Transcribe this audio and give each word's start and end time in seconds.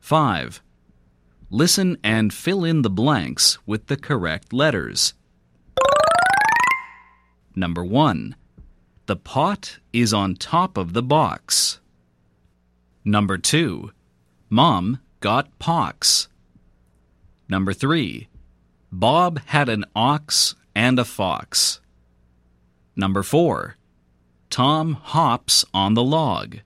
5. 0.00 0.62
Listen 1.50 1.98
and 2.02 2.32
fill 2.32 2.64
in 2.64 2.82
the 2.82 2.90
blanks 2.90 3.58
with 3.66 3.86
the 3.86 3.96
correct 3.96 4.52
letters. 4.52 5.14
Number 7.54 7.84
1. 7.84 8.36
The 9.06 9.16
pot 9.16 9.78
is 9.92 10.14
on 10.14 10.36
top 10.36 10.76
of 10.76 10.92
the 10.92 11.02
box. 11.02 11.80
Number 13.04 13.36
2. 13.36 13.90
Mom 14.48 15.00
got 15.20 15.58
pox. 15.58 16.28
Number 17.48 17.72
3. 17.72 18.28
Bob 18.92 19.40
had 19.46 19.68
an 19.68 19.84
ox 19.96 20.54
and 20.74 20.98
a 20.98 21.04
fox. 21.04 21.80
Number 22.94 23.22
4. 23.22 23.76
Tom 24.50 24.94
hops 24.94 25.64
on 25.74 25.94
the 25.94 26.04
log. 26.04 26.58